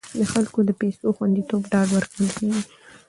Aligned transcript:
د 0.19 0.21
خلکو 0.33 0.59
د 0.65 0.69
پیسو 0.79 1.03
د 1.11 1.15
خوندیتوب 1.17 1.61
ډاډ 1.71 1.87
ورکول 1.95 2.29
کیږي. 2.37 2.61